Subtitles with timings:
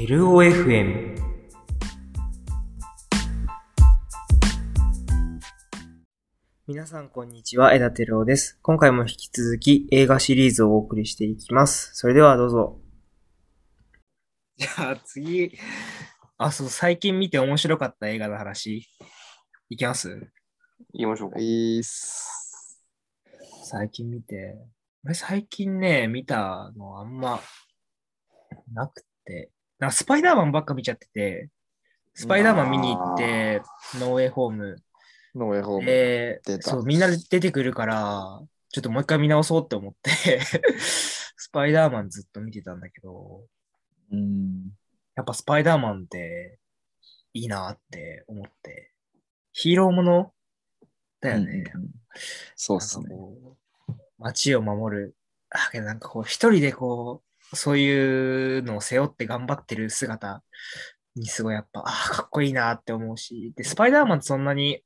[0.00, 1.18] テルオ FM
[6.68, 8.60] 皆さんこんにちは、枝テルオです。
[8.62, 11.90] 今回も引き続き映画シリーズをお送りしていきます。
[11.94, 12.80] それではどうぞ。
[14.56, 15.58] じゃあ次、
[16.36, 18.86] あ、そう、最近見て面白かった映画の話、
[19.68, 20.10] いきます？
[20.92, 21.40] 言いましょうか。
[21.40, 22.78] いいっす。
[23.64, 24.54] 最近見て、
[25.04, 27.40] 俺最近ね、見たのあんま
[28.72, 31.50] なくて、なんかスパイダーマンばっか見ちゃってて、
[32.14, 33.62] スパイダーマン見に行って、
[33.98, 34.76] ノーウェイホーム、
[35.34, 35.86] ノーウェイホーム。
[35.86, 40.40] で出、たそう、みんなで出てくるから、ちょっともう一回見直そうって思って、
[41.36, 43.44] スパイダーマンずっと見てたんだけど、
[44.10, 44.70] うん。
[45.14, 46.58] やっぱスパイダーマンって
[47.32, 48.92] いいなって思って、
[49.52, 50.32] ヒーローもの
[51.20, 51.64] だよね。
[51.74, 51.90] うん
[52.56, 53.06] そうっすね
[54.18, 55.16] 街を守る。
[55.50, 60.42] あ、けどなんかこう、一人でこう、そういうのを背負って頑張ってる姿
[61.14, 64.82] にすごいやっぱ、あーかっこいいなって思うし、で、スパイダーマンってそんなに、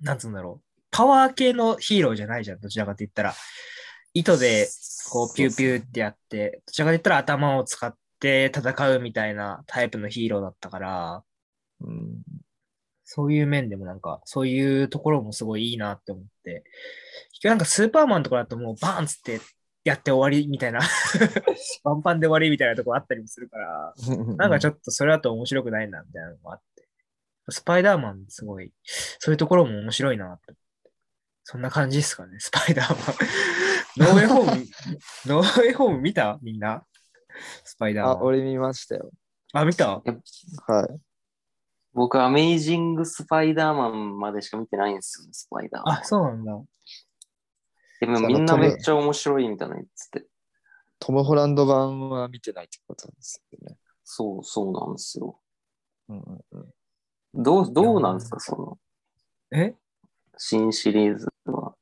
[0.00, 3.34] なんつうんだろう、パワー系のヒーローじゃないじゃん、どちらかと言ったら。
[4.14, 4.68] 糸で、
[5.10, 11.22] こう、ピューピューってやって、どちらかと言ったら頭を使って戦うみたいなタイプのヒーローだったから、
[11.80, 12.22] うん
[13.08, 16.64] そういう面でもなんか、そういうところもすごいいいなって思って。
[17.30, 19.40] 結局なんかスーパーマンとかだともうバーンっつって
[19.86, 20.80] やって終わりみたいな、
[21.84, 23.94] パンパンで終わりみたいなところあったりもするから、
[24.36, 26.88] なんかちょっとそれだと面白くないなみたいなのもあって。
[27.50, 28.72] スパイダーマンすごい、
[29.20, 30.54] そういうところも面白いなって。
[31.44, 32.88] そんな感じですかね、スパイダー
[34.00, 34.12] マン。
[34.12, 34.66] ノーウェイホーム、
[35.26, 36.40] ノーウェイホーム見た？
[36.42, 36.84] みんな？
[37.62, 38.22] スパイダーマあ、ン。
[38.22, 39.12] 俺見ましたよ。
[39.52, 39.98] あ、見た？
[39.98, 41.00] はい。
[41.92, 45.94] 僕、アメイジング・スパイダーマンまでしか見てないんですよね、スパイダーマン。
[46.00, 46.52] あ、そうなんだ。
[48.00, 50.26] でもみんなめっちゃ面白いみたいなの言ってて。
[50.98, 53.76] トム・ホランド版は見てないってことなんですよね。
[54.04, 55.38] そう、そうなんですよ。
[56.08, 56.66] うんうんうん
[57.38, 58.78] どう、どうなんですか、その、
[59.50, 59.74] え？
[60.38, 61.74] 新シリーズは。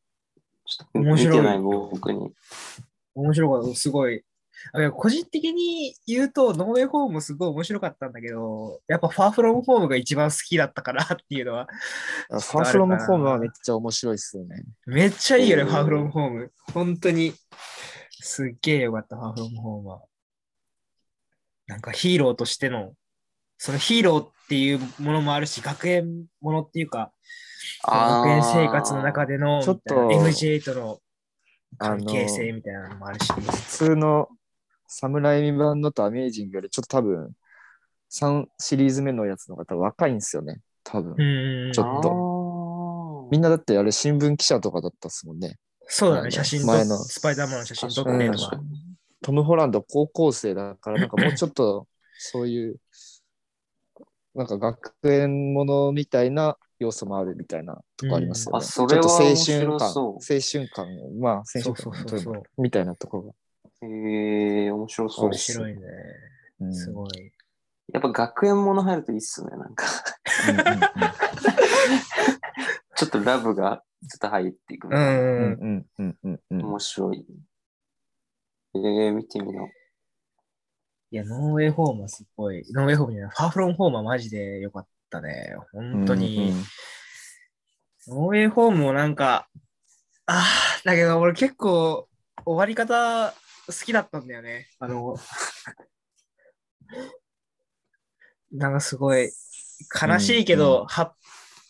[0.67, 2.35] ちょっと見面白いてない僕に。
[3.15, 4.25] 面白かった、すごい。
[4.97, 11.69] 個人的に言うと、ノーウェイホームすごい面白かったんだけど、やっぱファーフロムホームが一番好きだったからっていうのは、
[12.31, 14.65] あファーフロムホームはめっちゃ面白いっすよね。
[14.87, 16.53] めっちゃいいよね、うんファーフロムホーム。
[16.73, 17.35] 本当に、
[18.11, 20.03] すっげえよかった、ファーフロムホームは。
[21.67, 22.95] なんかヒーローとしての、
[23.59, 27.13] そのヒーローっていうものもあるし、学園ものっていうか、
[27.87, 29.35] 学園生活の中で。
[29.35, 30.99] でのちょっと MJ との
[31.79, 34.29] 関係性みたいなのもあるし、普通の
[34.97, 37.33] サムライミ版のとアメージングよりちょっと多分
[38.13, 40.61] 3シリーズ目のやつの方が若いんですよね。
[40.85, 41.15] 多分。
[41.19, 45.59] うんちょっととみんなだってあれ新聞記者とかだったっすもんね。
[45.87, 48.61] そうだね、写真と前のスパイダーマンの写真撮っうんてとか。
[49.21, 51.89] トム・ホランド高校生だから、なんかもうちょっと
[52.19, 52.77] そういう、
[54.35, 58.57] なんか学園ものみたいな要素もあるみたいなとこありますよね。
[58.59, 63.44] うんあそれは青面春感、青春感を、まあ青春そうそう感そうそうみたいなところへ
[63.85, 65.59] え面白そうです。
[65.59, 65.81] 面白いね。
[66.61, 66.67] が。
[66.67, 67.33] うんすごい。
[67.93, 69.87] やっぱ学園もの入るといいっすね、なんか。
[70.49, 70.81] うんうん
[72.97, 75.11] ちょっとラブがちょっと入っていくみうたいな。
[75.11, 75.55] うんん。
[75.61, 77.27] うんうんうんうん面白い。
[78.77, 79.69] えー、見てみよう。
[81.11, 82.65] いや、ノーウェイホームはすごい。
[82.73, 85.57] ノーウェイホームじゃない、ファーフロムホームはマジで良かったね。
[85.73, 86.53] 本当に。
[88.09, 89.49] ノーウェイホームもなんか、
[90.27, 92.09] ああ、だけど俺結構
[92.45, 93.35] 終わり方好
[93.73, 94.69] きだったんだよね。
[94.79, 95.17] あの、
[98.53, 99.31] なんかすごい
[100.01, 101.13] 悲しいけど、うんうハッ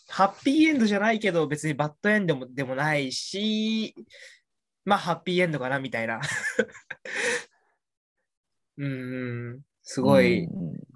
[0.09, 3.95] ハッピーエンドじゃないけど別にバッドエンドもでもないし、
[4.85, 6.21] まあハッピーエンドかなみたいな。
[8.77, 10.95] うん、すごい、うんうん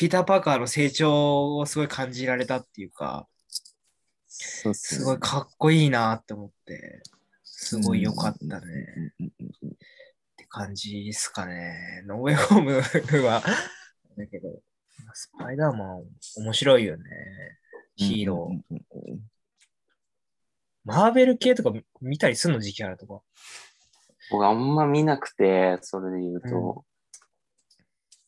[0.00, 3.28] ピーター・パーカーの成長をすごい感じられたっていうか、
[4.26, 7.02] そうっすねすごいかっこいいなって思って、
[7.62, 8.56] すごい良かったね。
[8.56, 9.70] っうんうんうんうん
[10.36, 12.02] て感じですかね。
[12.06, 13.42] ノーウェイホームは、
[14.16, 14.48] だけど、
[15.12, 16.04] スパイダーマン
[16.36, 17.04] 面白いよね。
[17.96, 18.48] ヒーロー。
[18.48, 19.20] うんうんうんうん
[20.82, 23.20] マーベル系とか見たりすんの時期あるとか。
[24.30, 26.86] 僕あんま見なくて、それで言うと、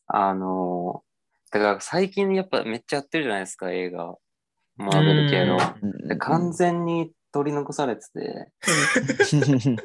[0.05, 1.03] あの、
[1.51, 4.15] だから最近やっぱめっちゃやってるじゃないですか、映画。
[4.75, 5.57] マーベル系の。
[6.19, 8.51] 完全に取り残されてて、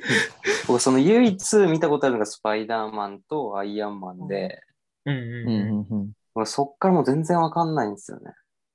[0.69, 4.61] 僕その唯一見たことあるのがスパイダーマンとアイアンマンで、
[5.07, 6.47] うんうんうんうん。
[6.47, 8.33] そっからもう全然わかんないんですよね。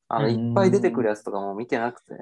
[0.08, 2.16] あの、うんいっぱい出てくるやつとかも見てなくて。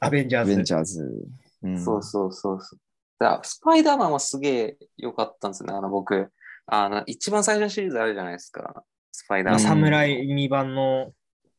[0.00, 0.52] アベンジャーズ。
[0.52, 1.28] アベンジャーズ。
[1.62, 2.78] うんそうそうそうそう。
[3.18, 5.74] だスパイダーマンはすげえ良かったんですよね。
[5.74, 6.30] あの僕、
[6.66, 8.84] あの、一番最初のシリーズあるじゃないですか。
[9.10, 9.60] スパイダーあマン。
[9.60, 11.12] 侍未版の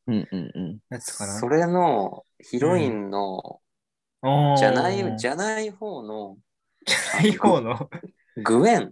[0.07, 0.79] うんうんうん。
[0.89, 1.39] やつかな。
[1.39, 3.59] それのヒロインの、
[4.57, 6.37] じゃない、じゃない方の
[7.13, 7.89] ない方の？
[8.43, 8.91] グエン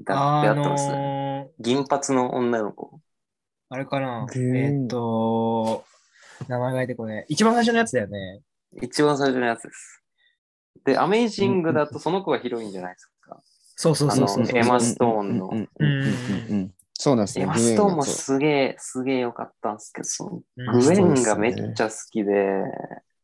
[0.00, 3.00] だってああってます、のー、銀髪の女の子。
[3.70, 4.26] あれかな？
[4.34, 5.84] えーっと、
[6.46, 7.26] 名前が出てこない。
[7.28, 8.40] 一番最初のやつだよね。
[8.82, 10.02] 一番最初のやつです。
[10.84, 13.40] で、アメイジングだとその子がヒロインじゃないですか。
[13.76, 16.08] そうそうそうそうエマストーンのうんうんうんうん
[16.50, 17.44] うんそうなんですね。
[17.44, 20.42] エマストーンもすげえ、すげえ良かったんですけど、
[20.72, 22.32] グウェンがめっちゃ好きで、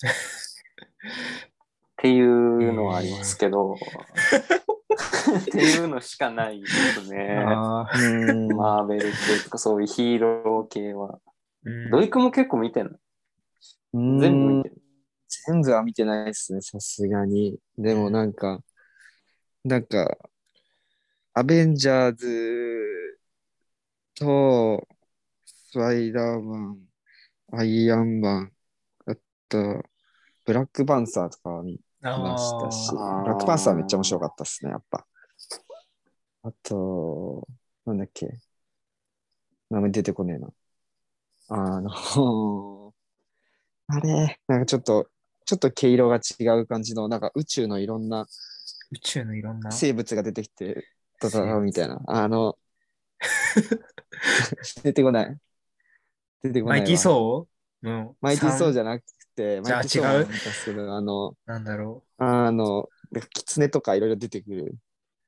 [0.05, 7.43] っていうのはありますけど、っていうのしかないですね。
[7.47, 11.19] あーうんマーベル系とかそういうヒーロー系は。
[11.65, 12.91] うんドイクも結構見てんの？
[13.95, 14.77] うん全部見てる。
[15.47, 17.59] 全部は見てないですね、さすがに。
[17.77, 18.61] でもなんか、
[19.65, 20.17] なんか、
[21.33, 23.19] アベンジャーズ
[24.15, 24.87] と、
[25.45, 26.79] スパイダーマン、
[27.53, 28.53] アイアンマン、
[29.07, 29.15] あ
[29.49, 29.83] と、
[30.45, 35.07] ブラックパンサーとかは見ましたし、ブラックパンサーめっちゃ面白かったですね、やっぱ。
[36.43, 37.49] あと、
[37.87, 38.39] なんだっけ。
[39.71, 40.49] 名前出てこねえな。
[41.49, 42.93] あの、
[43.87, 45.09] あれ、なんかちょっと、
[45.47, 48.27] ちょっと毛色が違う感じの、なんか宇宙のいろんな
[48.93, 49.71] 宇宙のいろんな？
[49.73, 50.87] 生物が出てきて、
[51.23, 52.01] 戦うみたいな。
[52.07, 52.59] あの、
[54.83, 55.37] 出てこない。
[56.43, 56.85] 出てこないわ。
[56.85, 57.89] マイティー・ソー？
[57.89, 58.17] うん。
[58.21, 60.29] マイティー・ソーじじゃなくて、じゃあ違う？
[60.91, 61.53] あの、ゃ。
[61.53, 62.25] なんだろう。
[62.25, 62.89] あの、
[63.33, 64.77] キツネとかいろいろ出てくる。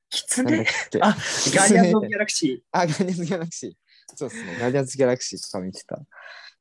[0.09, 0.99] キツネけ？
[1.01, 3.73] あ、ガーディアンズ・ギャラクシあ、ガーディアンズ・ギャラクシー。
[4.15, 4.57] そうですね。
[4.59, 5.99] ガーディアンズ・ギャラクシーとか見てた。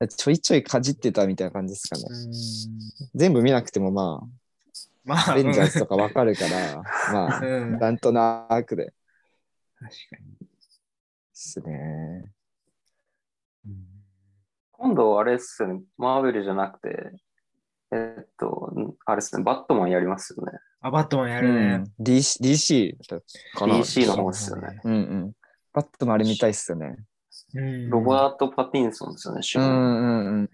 [0.08, 2.04] ちょいちょいかじってたみたいな感じですかね。
[3.14, 4.20] 全部見なくてもま
[5.04, 6.82] まあ、あ、アベンジャーズとかわかるから、
[7.14, 7.40] まあ。
[7.40, 8.92] なんとなくで
[9.78, 10.48] 確かに。
[11.32, 12.32] すね。
[13.64, 13.86] うん
[14.78, 17.10] 今度あれっすよね、マーベルじゃなくて、
[17.92, 18.72] えっと、
[19.04, 20.52] あれっすね、バットマンやりますよね。
[20.80, 21.76] あ、バットマンやうるね。
[21.76, 21.84] ん。
[22.00, 22.96] DC, DC
[23.54, 24.80] かな？DC の方っすよね。
[24.84, 25.32] うんうん。
[25.72, 26.96] バットマンあれ見たいっすよね。
[27.54, 27.90] うん。
[27.90, 30.50] ロバート・パティンソンですよね、主演うんうん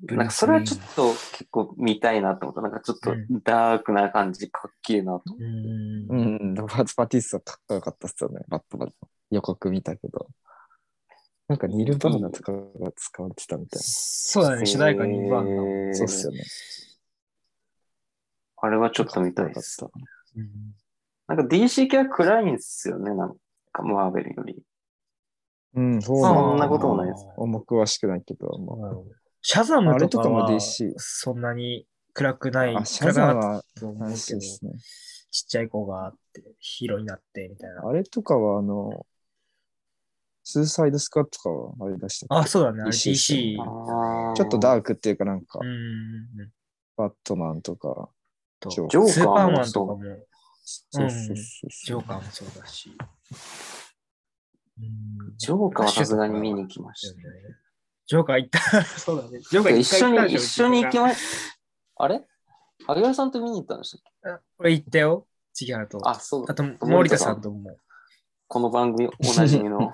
[0.00, 0.16] うん。
[0.16, 2.60] なんかそれはちょっと結構見たいなと思った。
[2.60, 3.14] なんかちょっと
[3.44, 5.22] ダークな感じ、かっけえなと。
[5.38, 6.06] うん。
[6.08, 6.54] うんうん。
[6.54, 8.40] ロバート・パティストかっこよかったっすよね。
[8.48, 8.94] バットマンの
[9.30, 10.28] 予告見たけど。
[11.48, 15.66] なんかニルバーナとかが使われてたみたいそうだね、主題歌にバンの。
[15.66, 15.94] えーな。
[15.94, 16.44] そうっすよね。
[18.60, 19.84] あれはちょっと見たいです
[21.26, 23.36] なんか DC 系は暗いんですよね、なん
[23.72, 24.56] かマーベルより。
[25.74, 27.26] うん、そうそんなだこともないです。
[27.36, 29.10] 重くはしくないけど、まなるほど
[29.40, 32.76] シャザムあれとかも DC そんなに暗くない。
[32.76, 34.72] あ、あシャザムはたと思う楽しけどいですね。
[35.30, 37.86] ちっちゃい子があって、ヒーローになってみたいな。
[37.86, 39.06] あれとかは、あの、
[40.50, 41.50] スーサイドスクワットとか
[41.84, 42.46] はあれ出したっけ？
[42.46, 45.60] あ、そうだね、DC ちょっとダークっていうかなんか。
[46.96, 48.08] バットマンとか、
[48.58, 50.00] とジョージョーカーもスーパーマンとかも、
[50.64, 51.36] そうそうそう
[51.84, 52.96] ジョーカーもそうだし。
[54.80, 57.20] うんジョーカーはさすがに見に行きました。
[58.06, 58.82] ジョーカー行った。
[58.98, 59.40] そうだね。
[59.40, 61.12] ジョーカー一緒に、一緒に行きまま
[61.96, 62.26] あれ？
[62.86, 64.44] 萩原さんと見に行ったんでしたっけ？
[64.56, 65.26] 俺行ったよ。
[65.52, 66.08] 千原と。
[66.08, 67.76] あ、そうだあと、森田さんとも。
[68.50, 69.92] この番組おなじみの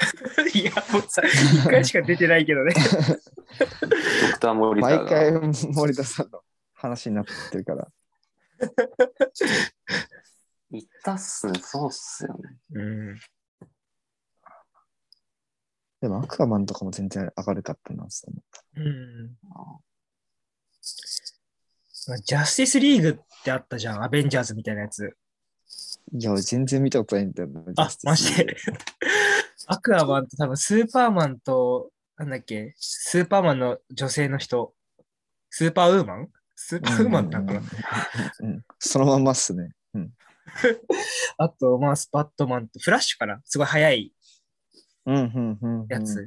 [0.54, 2.72] いや、もうさ、一回しか出てないけどね。
[2.74, 2.80] ド
[4.32, 5.04] クター森田が。
[5.04, 5.32] 毎回
[5.74, 6.42] 森田さんの
[6.72, 7.92] 話になってるから。
[10.70, 12.56] 行ったっすね、そうっすよね。
[12.72, 13.20] うん。
[16.00, 18.84] でもアクアマンとかも全然明るかったな、そう思ったう
[22.16, 22.22] ん。
[22.24, 24.02] ジャスティスリーグってあったじゃん。
[24.02, 25.14] アベンジャーズみたいなやつ。
[26.12, 27.62] いや、全然見たことないんだよな。
[27.76, 28.56] あ、マジで？
[29.66, 34.74] アクアマンと多分スーパーマンと、なんだっけ、スーパーマンの女性の人、
[35.50, 36.28] スーパーウーマン？
[36.56, 37.62] スーパーウーマンなんかな、う
[38.44, 39.72] んうんそのまんまっすね。
[39.94, 40.12] うん。
[41.38, 43.40] あと、まあ、スパットマンと、フラッシュかな？
[43.44, 44.12] すごい速い
[45.06, 45.86] うん、うん、うん。
[45.88, 46.26] やつ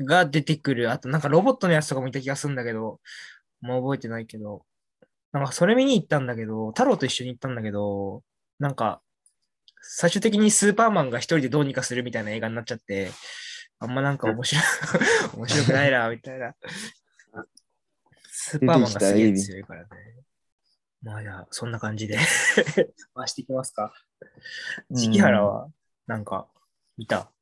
[0.00, 0.90] が出てくる。
[0.90, 3.00] あと、なんかロボットのやつとかもいた気がするんだけど、
[3.60, 4.64] もう覚えてないけど、
[5.32, 8.22] なんかそれ見に行ったんだけど、太郎と一緒に行ったんだけど、
[8.60, 9.00] なんか、
[9.80, 13.10] 最終的にスーパーマンが一人でどうにかするみたいな映画になっちゃって、
[13.78, 14.64] あんまなんか面白い、
[15.34, 16.54] 面白くないな、みたいな。
[18.30, 19.88] スーパーマンがすげえ強いからね。
[21.02, 22.18] まあじゃあ、そんな感じで
[23.16, 23.94] 回していきますか。
[24.90, 25.70] 関原は、
[26.06, 26.46] なんか、
[26.98, 27.32] 見た？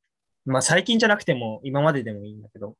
[0.45, 2.77] まあ最近じゃなくても、今まででもいいんだけど。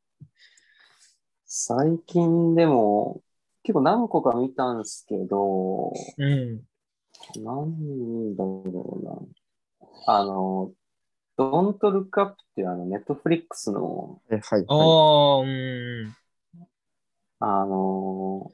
[1.46, 3.22] 最近でも、
[3.63, 6.68] 結構何個か見たんすけど、うん。
[7.38, 9.17] なんだろうな。
[10.07, 10.71] あの、
[11.38, 16.15] Don't Look Up っていうあの、ネットフリックスの、えはい、あはあ、うん。
[17.39, 18.51] あの、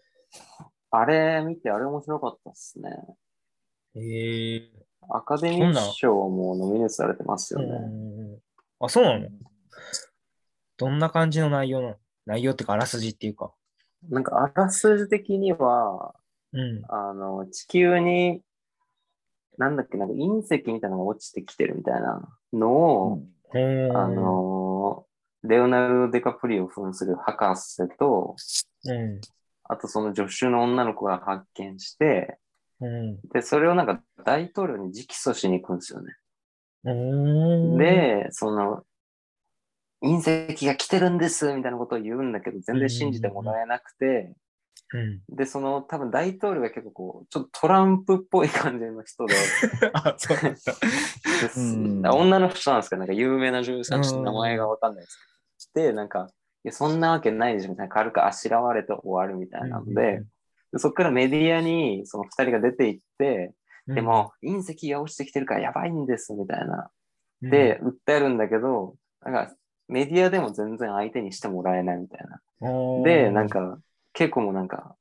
[0.92, 2.90] あれ見て、あれ面白かったっすね。
[3.96, 4.72] へえ。
[5.10, 7.70] アカデミー賞もノミネートされてますようね。
[7.70, 8.40] ん。
[8.80, 9.30] あ、そうなの？
[10.78, 11.96] どんな感じの内容なの？
[12.26, 13.54] 内容っていうか、あらすじっていうか。
[14.10, 16.16] なんか、あらすじ的には、
[16.54, 16.84] うん。
[16.90, 18.42] あの、地球に、
[19.58, 22.22] なんだっけ、なんか隕石みたいなのが落ちてきてるみたいな
[22.54, 23.20] のを、
[23.54, 23.92] い。
[23.96, 25.06] あの、
[25.44, 28.36] レオナルド・デカプリオを扮する博士と、
[28.86, 29.22] うん。
[29.64, 32.38] あとその助手の女の子が発見して、
[32.80, 33.20] うん。
[33.34, 36.14] で、それをなんか大統領に直訴しに行くんですよね。
[36.84, 37.78] うん。
[37.78, 38.84] で、その、
[40.04, 44.36] 隕石が来てるんですみたいなことを言うんだけど、全然信じてもらえなくて、
[44.94, 45.22] うん。
[45.36, 49.36] で、その多分大統領が結構こう、ちょっとトランプっぽい感じの人で、
[49.94, 52.14] あ、そうなんだ。
[52.16, 55.18] 女の人なんですけど、なんか有名な女優さん、ちょっと名前がわかんないです
[55.74, 56.30] けど、で、なんか、
[56.64, 60.24] いや、そんなわけないでしょ、みたいな、軽くあしらわれて終わるみたいなので、
[60.72, 63.54] でそこからメディアにその二人が出て行って、
[63.88, 66.90] うん、でも、隕石が落ちてきてるからやばいんです、みたいな。
[67.42, 69.56] で、訴えるんだけど、なんか、
[69.88, 72.70] メディアでも全然相手にしてもらえないみたいな。
[72.70, 73.80] うん、で、なんか、
[74.16, 74.96] 結構もうなんか、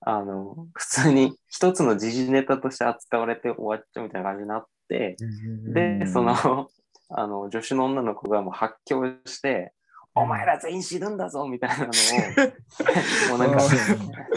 [0.00, 6.12] あの、普通に一つの時事ネタとして扱われて終わっちゃうみたいな感じになって、うん、で、うん。
[6.12, 6.34] その、
[7.10, 9.72] あの、助手の女の子がもう発狂して、
[10.16, 11.90] お前ら全員死ぬんだぞみたいなのを、
[13.30, 13.58] もうなんか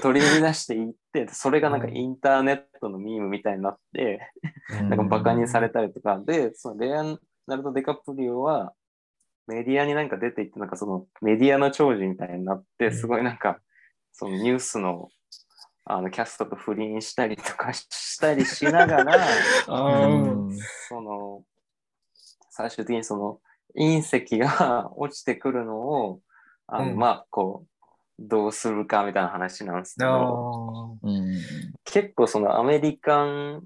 [0.02, 4.32] 取り出していって、それがなんかインターネットのミームみたいになって、
[4.90, 7.04] なんかバカにされたりとか、で、そのレア
[7.46, 8.74] ナルド・デカプリオは
[9.46, 13.60] メディアになんか出ていって、なんかそのメディアの長寿みたいになって、すごいなんか、
[14.20, 15.10] そのニュースの
[15.86, 19.26] あのキャストと不倫したりとかしたりしながら、
[20.90, 21.44] その、
[22.50, 23.40] 最終的にその
[23.78, 26.20] 隕石が 落ちてくるのを、
[26.66, 26.98] あの、うん。
[26.98, 27.88] まあ、こう、
[28.20, 31.38] どうするかみたいな話なんですけど、あうん。
[31.86, 33.64] 結構そのアメリカン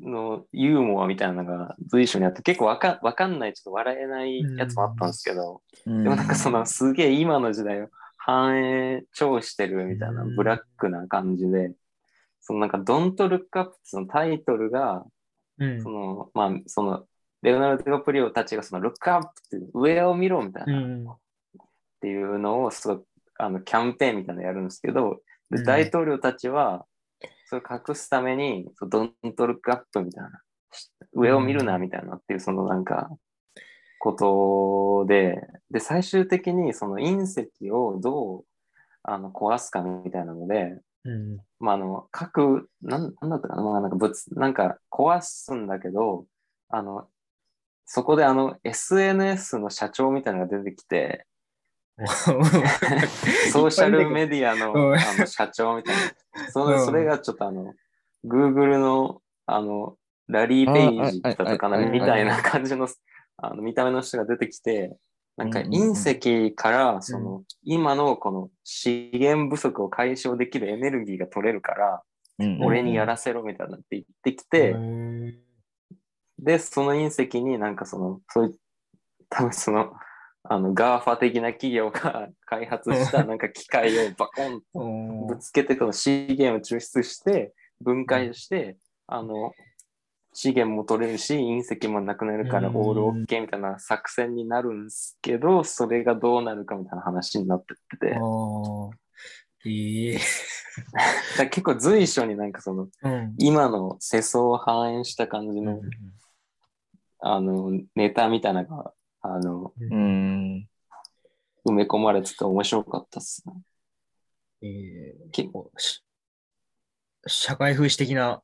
[0.00, 7.88] のユーモアみたいなのが随所にあって、結構わかわかんない、ちょっと笑えないやつもあったんですけど、ででもなんかそのすげえ今の時代を
[8.30, 10.36] 反映超してるみたいなうん。
[10.36, 11.72] ブラックな感じで、
[12.40, 15.04] そのなんか Don't Look Up ってそのタイトルが、
[15.58, 15.82] うん。
[15.82, 17.04] そのまあその
[17.42, 21.06] レオナルド・ディカプリオたちがその Look Up って上を見ろみたいな、っうん。
[22.00, 23.00] ていうのをすごい
[23.38, 25.20] あのキャンペーンみたいなのやるんですけど、
[25.50, 25.64] でうん。
[25.64, 26.86] 大統領たちは
[27.46, 30.30] それを隠すために、Don't Look Up みたいな、
[31.14, 33.10] 上を見るなみたいなっていうそのなんか
[34.00, 38.44] ことで、で、最終的にその隕石をどう
[39.02, 41.38] あの壊すかみたいなので、うん。
[41.60, 46.24] まあ、あの、各、なん、なんだったかな、まあ、なんか物、なんか壊すんだけど、
[46.70, 47.08] あの、
[47.84, 51.26] そこであの、SNS の社長みたいなのが出てきて、
[52.06, 56.02] ソーシャルメディアのうんあの社長みたいな。
[56.50, 56.72] そうん。
[56.72, 57.74] のそれがちょっとあの、
[58.24, 59.96] Google の、あの、
[60.28, 62.88] ラリー・ペイジだったかな、みたいな感じの、
[63.42, 64.96] あの見た目の人が出てきて、
[65.36, 72.02] なんか隕石から、その、今のこの資源不足を解消できるエネルギーが取れるから、
[72.38, 75.38] うん俺にやらせろみたいなって言ってきて、うん
[76.38, 78.58] で、その隕石になんかその、そういう、
[79.28, 79.92] 多分その、
[80.42, 89.52] あの、 GAFA 的な企業が 開発した なんか機械をバコンとぶつけて、この資源を抽出して、分解して、あの、
[90.32, 98.18] 資源も取れるし、隕石もなくなるからうんオールオッケーみたいな作戦になるんですけど、それがどうなるかみたいな話になってってて、
[101.36, 103.34] だ結構随所になんかその、うん。
[103.38, 105.80] 今の世相を反映した感じの、
[107.18, 110.68] あの、ネタみたいなのが、あの、うん。
[111.66, 113.54] 埋め込まれてて面白かったっすね。
[114.62, 116.02] ええけ結構し、
[117.26, 118.42] 社会風刺的な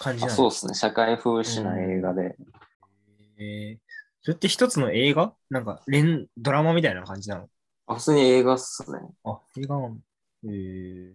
[0.00, 0.74] 感じなのあそうですね。
[0.74, 2.36] 社会風刺な映画で。
[3.38, 3.78] ええ
[4.22, 5.34] それって一つの映画？
[5.48, 7.48] なんか、連、ドラマみたいな感じなの？
[7.86, 8.98] あ普通に映画っすね。
[9.24, 9.96] あ、映画なの
[10.46, 11.14] ええ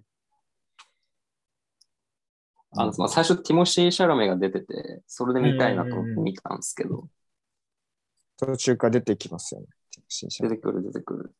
[2.78, 7.08] あの、まあ、最初ティモシー・シャラメが出てて、それで見たいなと思って見たんですけど、
[8.38, 9.68] 途中から出てきますよね。
[10.40, 11.36] 出てくる出てくる。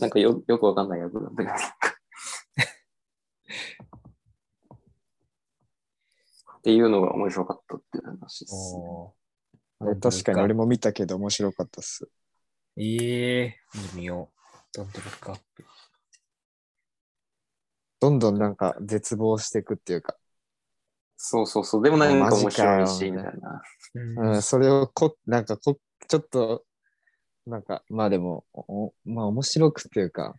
[0.00, 1.56] なんかよよくわかんない役なんだけど。
[6.66, 8.74] っていうのが面白かったっていう話です。
[8.74, 9.14] お
[9.78, 12.08] あれ確かに俺も見たけど面白かったっす。
[12.76, 14.56] ええ見てみよう。
[14.74, 15.64] ドントルックアップ。
[18.00, 20.16] どんどんなんか絶望していくっていうか、
[21.16, 21.82] そうそうそう。
[21.84, 23.62] でもなんか面白いし、みたいな。
[23.94, 26.64] うんうん、それをこ、なんかこ、ちょっと、
[27.46, 30.34] なんか、まあでも、おまあ面白くっていうか、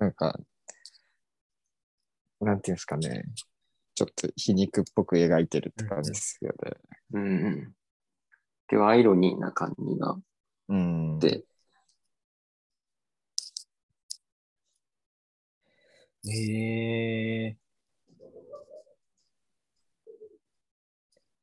[0.00, 0.36] なんか、
[2.40, 3.22] なんていうんですかね。
[3.98, 6.72] ちょっと皮肉っぽく描いてるって感じですよね。
[7.14, 7.74] うんうん。
[8.68, 10.16] 結構アイロニーな感じが
[10.68, 11.18] うん。
[11.18, 11.42] て、
[16.28, 17.56] へえ。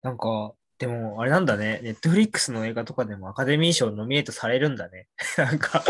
[0.02, 1.82] なんか、でも、あれなんだね。
[1.84, 5.10] ネットフリックスの映画とかでもアカデミー賞ノミネートされるんだね。
[5.36, 5.84] なんか、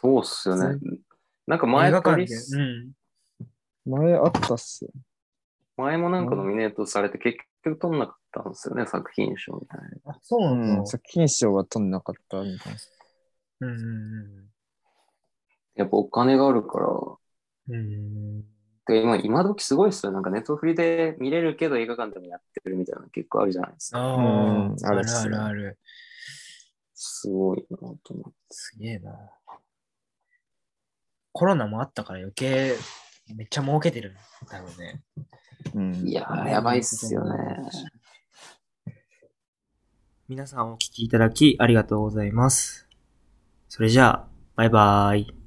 [0.00, 0.78] そうっすよね。
[1.48, 2.36] なんか映前撮画館で。
[2.36, 2.92] うん。
[3.86, 4.92] 前あったっすよ。
[5.80, 10.12] 前もなんかノミネートされて結局取んなかったんですよね、作品賞みたいな。
[10.12, 10.86] あ、そううなんだん。。
[10.86, 12.78] 作品賞は取んなかったみたいな。
[13.60, 14.50] うんうん
[15.76, 17.74] やっぱお金があるから、うん。
[17.74, 18.42] うん。
[18.86, 20.12] で今今時すごいっすよ。
[20.12, 24.00] なんかネットフリで見れるけど映画館でもやってるみたいなの結構あるじゃないですか。
[24.00, 25.78] あうんあ、あるあるある。
[26.94, 28.34] すごいなと思って。
[28.50, 29.12] すげえな。
[31.32, 32.74] コロナもあったから余計
[33.34, 34.14] めっちゃ儲けてるん
[34.50, 35.02] だろうね。
[35.74, 35.94] うん。
[36.08, 37.38] いやー、やばいっすよね。
[40.28, 42.88] 皆さんお聞きいただきありがとうございます。
[43.68, 45.39] それじゃあ、バイバーイ。